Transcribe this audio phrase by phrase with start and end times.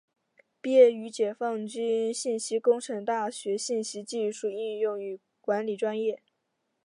[0.61, 6.23] 毕业于解放军信息工程大学信息技术应用与管理专业。